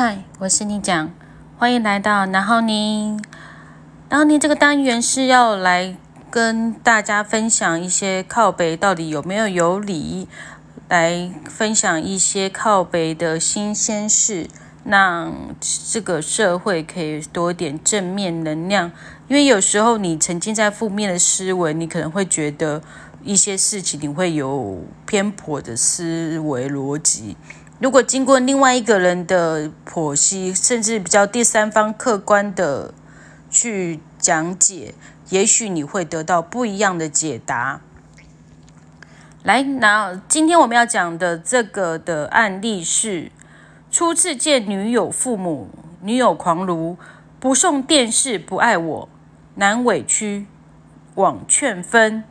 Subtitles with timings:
[0.00, 1.12] 嗨，我是你讲，
[1.58, 3.16] 欢迎来到然后你，
[4.08, 5.96] 然后你这个单元是要来
[6.30, 10.28] 跟大家分享一些靠北到底有没有有理，
[10.88, 14.48] 来分享一些靠北的新鲜事，
[14.84, 15.34] 让
[15.90, 18.92] 这个社会可以多一点正面能量。
[19.26, 22.80] 因为有时候你沉浸在负面的思维，你可能会觉得
[23.24, 27.36] 一些事情你会有偏颇的思维逻辑。
[27.80, 32.92] 如果经过另外一个人的剖析，甚至比较第三方客观的
[33.48, 34.94] 去讲解，
[35.28, 37.80] 也许你会得到不一样的解答。
[39.44, 43.30] 来，那今天我们要讲的这个的案例是：
[43.92, 45.68] 初次见女友父母，
[46.02, 46.98] 女友狂如
[47.38, 49.08] 不送电视，不爱我，
[49.54, 50.46] 男委屈，
[51.14, 52.24] 往劝分。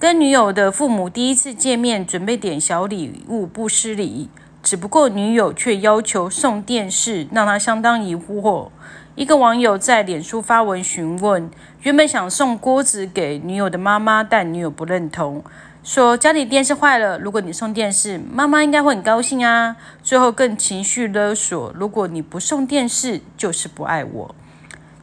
[0.00, 4.28] 跟女友的父母第一次见面，准备点小礼物，不失礼。
[4.62, 8.68] 只不过女友却要求送电视，让他相当疑惑。
[9.16, 11.50] 一个网友在脸书发文询问，
[11.82, 15.42] 原本想送锅子给女友的妈妈，但女友不认同，
[15.82, 19.74] 说家里电视坏了，如果你送电视，妈妈应该会很高兴啊。
[20.04, 24.34] 最后更情绪勒索，如果你不送电视，就是不爱我。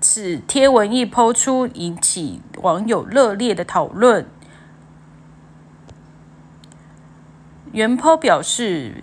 [0.00, 4.26] 此贴文一抛出，引起网友热烈的讨论。
[7.74, 9.02] 袁抛表示，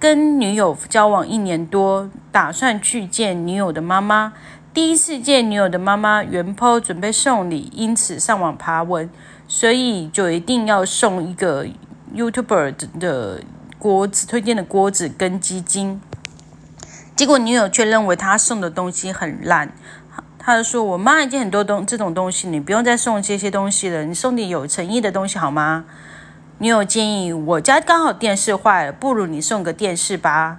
[0.00, 4.32] 跟女友交往一年多，打算去见女友的妈妈。
[4.74, 9.08] 第一次见女友的妈妈，袁抛准备送礼，因此上网爬文，
[9.46, 11.64] 所以就一定要送一个
[12.12, 13.40] YouTuber 的
[13.78, 16.00] 锅子，推荐的锅子跟基金。
[17.14, 19.72] 结果女友却认为他送的东西很烂，
[20.40, 25.84] 他就说：“我妈已经很多东这种东西，你不用再送这些东西了，你送点有诚意的东西好吗？”
[26.60, 30.58] 女友建议我家刚好电视坏了，不如你送个电视吧。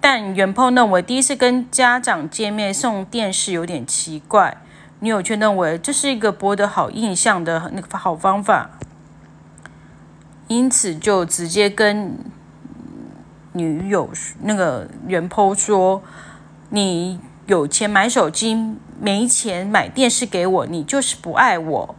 [0.00, 4.58] 但袁鹏认为第一次跟家长见面送电视有点奇怪，
[5.00, 8.72] 女友却认为这是一个博得好印象的那个好方法，
[10.48, 12.18] 因此就直接跟
[13.54, 14.10] 女友
[14.42, 16.02] 那个袁鹏说
[16.68, 21.94] ：“你有钱买手机，没钱买电视给我，你就是不爱我。”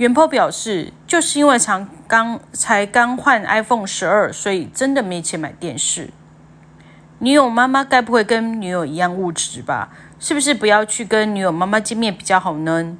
[0.00, 6.08] 袁坡表示，就是因为才刚才刚换 iPhone 十二，所以真的没钱买电视。
[7.18, 9.90] 女友妈妈该不会跟女友一样物质吧？
[10.18, 12.96] 是不是不要去跟女友妈妈见面比较好呢？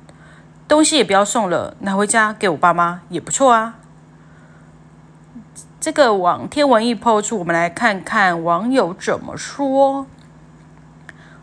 [0.69, 3.77] 东西也不要送了，拿回家给我爸妈也不错啊。
[5.81, 10.07] 这个网天文一抛出，我们来看看网友怎么说。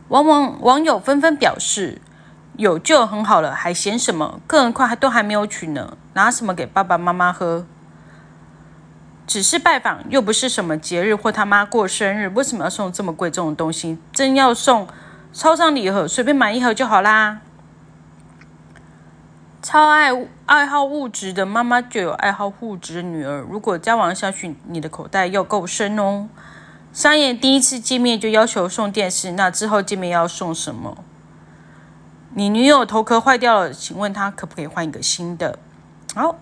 [0.09, 2.00] 网网网友纷纷表示。
[2.57, 4.41] 有就很好了，还嫌什么？
[4.45, 7.66] 更何况还都还没有娶呢，拿什么给爸爸妈妈喝？
[9.25, 13.97] 只是拜访，又不是什么节日或他妈过生日，为什么要送这么贵重的东西？
[14.12, 14.88] 真要送，
[15.31, 17.41] 超商礼盒随便买一盒就好啦。
[19.62, 20.12] 超爱
[20.46, 26.29] 爱好物质的妈妈就有爱好物质的女儿，如果交往下去，你的口袋要够深哦。
[26.94, 30.97] 商业第一次见面就要求送电视，那之后见面要送什么？
[32.38, 35.58] 你女友头壳坏掉了，请问她可不可以换一个新的？
[36.14, 36.36] 好，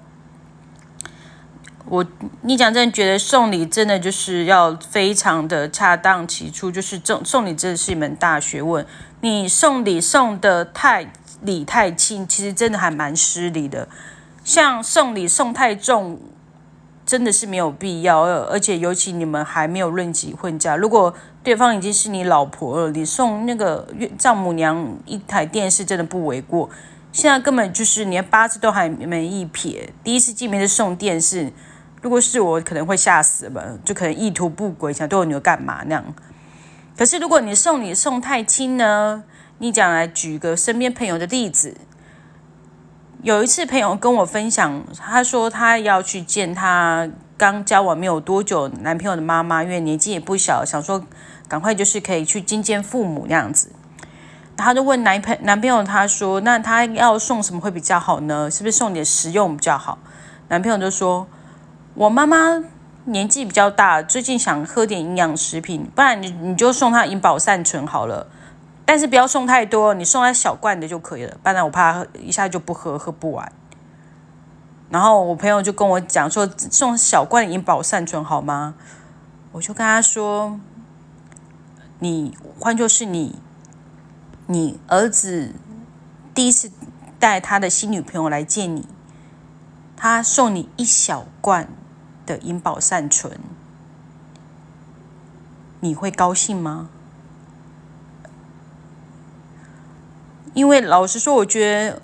[1.85, 2.05] 我
[2.41, 8.85] 你讲真的觉得送礼真的就是要非常的恰当其处，就是送送礼真的是一门大学问。
[9.21, 13.87] 你送礼送的太礼太轻，其实真的还蛮失礼的。
[14.43, 16.19] 像送礼送太重。
[17.05, 26.69] 真的是没有必要，而且尤其你们还没有论及婚嫁，如果对方已经是你老婆了，你送那个丈母娘一台电视真的不为过。
[27.11, 31.53] 现在根本就是连八字都还没一撇，第一次见面就送电视，
[32.01, 36.03] 如果是我可能会吓死了，就可能意图不轨，想对我女儿干嘛那样。
[36.97, 39.23] 可是如果你送你送太轻呢？
[39.59, 41.77] 你讲来举个身边朋友的例子。
[43.25, 51.03] 有一次，朋友跟我分享，他说他要去见他刚交往没有多久男朋友的妈妈，因为年纪也不小，想说
[51.47, 53.71] 赶快就是可以去觐见父母那样子。
[54.55, 58.51] 他就问男朋男朋友，他说：“那他要送什么会比较好呢？
[58.51, 59.97] 是不是送点实用比较好？”
[60.49, 61.25] 男朋友就说
[61.95, 62.63] ：“我妈妈
[63.05, 68.27] 年纪比较大，最近想喝点营养食品，不然你你就送她银保善存好了。”
[68.85, 73.51] 但是不要送太多，你送他小罐的就可以了，不然我怕一下就不喝，喝不完。
[74.89, 78.75] 然后我朋友就跟我讲说，送小罐的银保善存好吗？
[79.53, 80.59] 我就跟他说，
[81.99, 83.39] 你换作是你，
[84.45, 85.55] 你儿子
[86.35, 86.71] 第一次
[87.17, 88.87] 带他的新女朋友来见你，
[89.97, 91.67] 他送你一小罐
[92.25, 93.39] 的银保善存。
[95.79, 96.89] 你会高兴吗？
[100.55, 102.01] 因为老实说，我觉得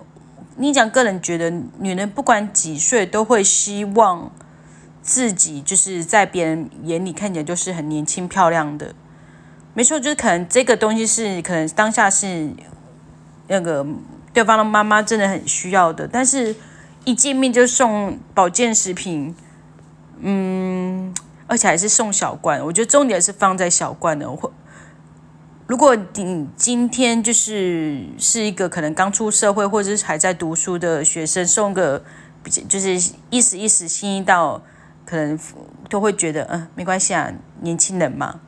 [0.58, 1.50] 你讲个人觉得，
[1.80, 4.30] 女人不管几岁都会希望
[5.02, 8.94] 自己就是在别人眼里看起来就是很年轻漂亮的。
[9.74, 12.52] 没错，就是可能这个东西是可能当下是
[13.48, 13.88] 那个
[14.34, 16.54] 对方的妈妈真的很需要的，但是
[17.06, 19.34] 一见面就送保健食品，
[20.20, 21.14] 嗯，
[21.48, 22.62] 而且还是送小罐。
[22.66, 24.52] 我觉得重点是放在小罐的，或。
[25.72, 32.04] 如果你今天就是是一个可能刚出社会或者是还在读书的学生，送个
[32.68, 34.62] 就是意思意思心意到，
[35.06, 35.40] 可能
[35.90, 37.32] 都会觉得嗯没关系啊，
[37.62, 38.42] 年轻人嘛，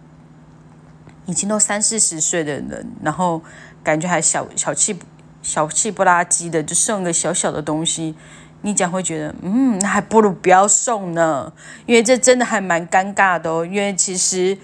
[1.26, 3.42] 已经都三四十岁的人，然后
[3.82, 5.00] 感觉还小小气
[5.42, 8.16] 小气不拉几的，就送个小小的东西，
[8.64, 11.54] 你讲会觉得嗯，那还不如不要送呢，
[11.86, 14.58] 因为这真的还蛮尴尬的哦，因为其实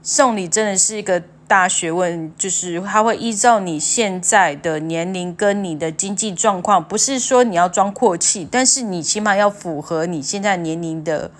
[0.00, 1.20] 送礼真的是一个。
[1.54, 11.30] 大学问就是他会依照你现在的年龄跟你的经济状况，不是说你要装阔气，但是你起码要符合你现在年龄的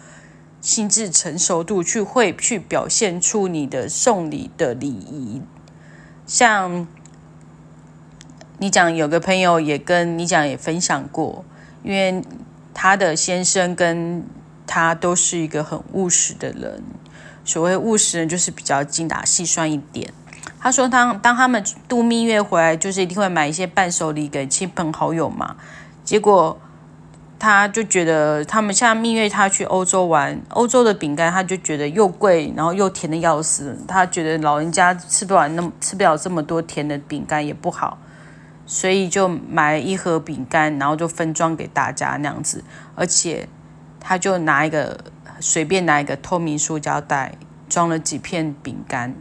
[0.61, 5.43] 心智成熟度，去会去表现出你的送礼的礼仪。
[6.29, 6.87] 像
[8.59, 11.45] 你讲有个朋友也跟你讲也分享过，
[11.83, 12.23] 因为
[12.73, 14.25] 他的先生跟
[14.65, 16.85] 他都是一个很务实的人。
[17.45, 20.13] 所谓务实人，就是比较精打细算一点。
[20.59, 25.57] 他说，当当他们度蜜月回来，就是一定会买一些伴手礼给亲朋好友嘛。
[26.03, 26.59] 结果
[27.39, 33.79] 他就觉得，他们像蜜月，他去欧洲玩，欧洲的饼干他就觉得又贵，然后又甜的要死。
[33.87, 37.99] 他觉得老人家吃不完，那么吃不了这么多甜的饼干也不好，
[38.65, 42.65] 所以就买一盒饼干，然后就分装给大家那样子。
[42.95, 43.47] 而且
[44.01, 44.99] 他就拿一个。
[45.41, 47.37] 随便拿一个透明塑胶袋，
[47.69, 49.15] 装了几片饼干，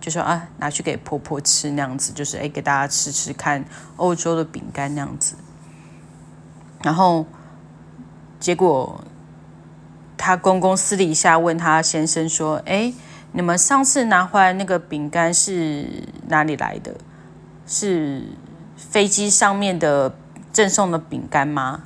[0.00, 3.64] 就说啊，拿去给婆婆吃那样子，就是哎，给大家吃吃看
[3.96, 5.34] 欧洲的饼干那样子。
[6.82, 7.26] 然后
[8.38, 9.04] 结果
[10.16, 12.94] 他公公私底下问他先生说：“哎，
[13.32, 16.94] 你们上次拿回来那个饼干是哪里来的？
[17.66, 18.24] 是
[18.76, 20.14] 飞机上面的
[20.52, 21.82] 赠送的饼干吗？”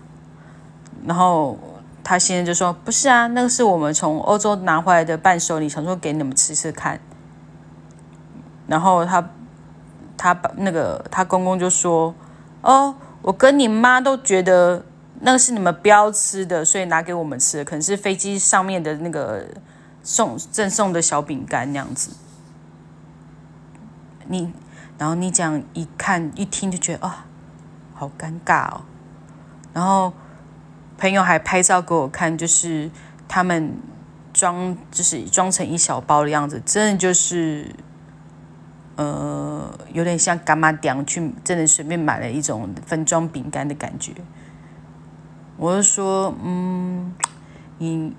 [1.06, 1.58] 然后。
[2.04, 7.00] 他现在就说：“不是啊，那个是我们从欧洲拿回来的伴手礼，想说给你们吃吃看。”
[8.68, 9.30] 然后他
[10.18, 12.14] 他把那个他公公就说
[12.60, 14.84] ：“哦，我跟你妈都觉得
[15.20, 19.46] 那个是你们不要吃的，所以拿给我们吃，可能是飞机上面的那个
[20.02, 22.14] 送赠送的小饼干那样子。”
[24.28, 24.52] 你
[24.98, 27.24] 然后你这样一看一听就觉得啊，
[27.94, 28.82] 好尴尬哦，
[29.72, 30.12] 然后。
[30.96, 32.90] 朋友还拍照给我看，就是
[33.26, 33.76] 他们
[34.32, 37.74] 装，就是装成一小包的样子，真的就是，
[38.96, 44.12] 呃，有点像干妈店去，真的随便买了一种分装饼干的感觉。
[45.56, 47.12] 我就说，嗯，
[47.78, 48.14] 你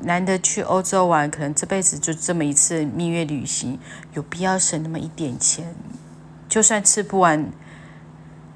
[0.00, 3.78] 难得去欧洲玩，可能这辈子就这么一次蜜月旅行，
[4.12, 5.74] 有必要省那么一点钱？
[6.48, 7.50] 就算吃不完，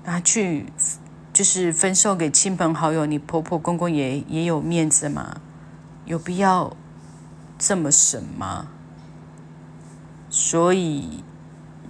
[0.05, 0.67] 拿去。
[1.35, 5.41] 就是分售给亲朋好友，你婆婆公公也也有面子嘛，
[6.05, 6.77] 有必要
[7.59, 8.69] 这么省吗？
[10.31, 11.25] 所以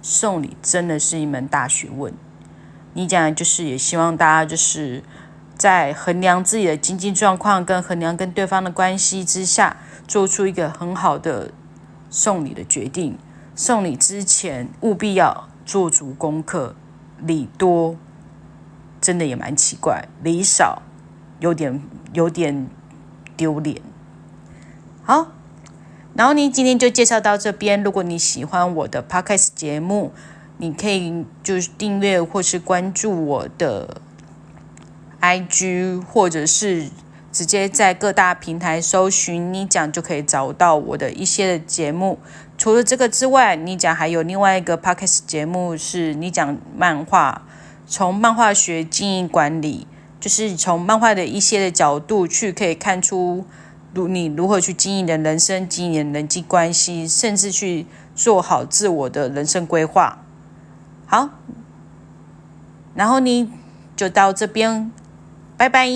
[0.01, 2.11] 送礼真的是一门大学问。
[2.93, 5.03] 你讲就是也希望大家就是
[5.55, 9.77] 在衡量自己的经济状况跟衡量跟对方的关系之下，
[10.07, 11.51] 做出一个很好的
[12.09, 13.19] 送礼的决定。
[13.53, 16.75] 送礼之前务必要做足功课，
[17.19, 17.95] 礼多。
[19.05, 20.81] 真的也蛮奇怪，礼少，
[21.39, 21.79] 有点
[22.13, 22.67] 有点
[23.37, 23.79] 丢脸。
[25.03, 25.27] 好，
[26.15, 27.83] 然后呢今天就介绍到这边。
[27.83, 30.11] 如果你喜欢我的 podcast 节目，
[30.57, 34.01] 你可以就是订阅或是关注我的
[35.21, 36.89] IG，或者是
[37.31, 42.17] 直接在各大平台搜寻“你讲”就可以找到我的一些的节目。
[42.57, 47.43] 除了这个之外，你讲还有另外一个 podcast 节目是你讲漫画。
[47.87, 49.87] 从漫画学经营管理，
[50.19, 53.45] 就是从漫画的一些的角度去可以看出，
[53.93, 60.23] 如你如何去经营的人生、经营人际关系，甚至去做好自我的人生规划。
[61.05, 61.29] 好，
[62.95, 63.51] 然后呢，
[63.95, 64.91] 就到这边，
[65.55, 65.87] 拜拜。